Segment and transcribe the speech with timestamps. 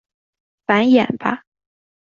[0.65, 1.43] 繁衍吧！